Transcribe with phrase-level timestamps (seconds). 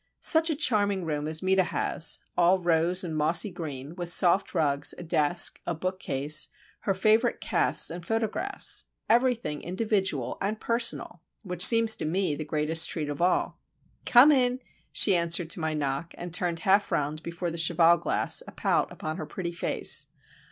[0.19, 5.03] Such a charming room as Meta has,—all rose and mossy green, with soft rugs, a
[5.03, 8.85] desk, a bookcase, her favourite casts and photographs!
[9.07, 13.59] Everything individual and personal,—which seems to me the greatest treat of all.
[14.07, 14.59] "Come in!"
[14.91, 18.91] she answered to my knock, and turned half round before the cheval glass, a pout
[18.91, 20.07] upon her pretty face.